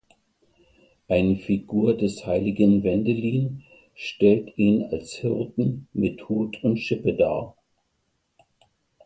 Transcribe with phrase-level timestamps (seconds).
[1.07, 3.61] Eine Figur des heiligen Wendelin
[3.93, 7.55] stellt ihn als Hirten mit Hut und Schippe dar.